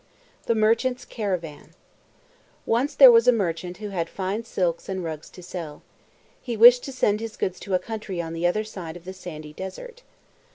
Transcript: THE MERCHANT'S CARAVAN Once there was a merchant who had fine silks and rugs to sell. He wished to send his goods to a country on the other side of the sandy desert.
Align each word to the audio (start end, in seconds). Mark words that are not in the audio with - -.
THE 0.47 0.55
MERCHANT'S 0.55 1.05
CARAVAN 1.05 1.75
Once 2.65 2.95
there 2.95 3.11
was 3.11 3.27
a 3.27 3.31
merchant 3.31 3.77
who 3.77 3.89
had 3.89 4.09
fine 4.09 4.43
silks 4.43 4.89
and 4.89 5.03
rugs 5.03 5.29
to 5.29 5.43
sell. 5.43 5.83
He 6.41 6.57
wished 6.57 6.83
to 6.85 6.91
send 6.91 7.19
his 7.19 7.37
goods 7.37 7.59
to 7.59 7.75
a 7.75 7.77
country 7.77 8.19
on 8.19 8.33
the 8.33 8.47
other 8.47 8.63
side 8.63 8.97
of 8.97 9.05
the 9.05 9.13
sandy 9.13 9.53
desert. 9.53 10.01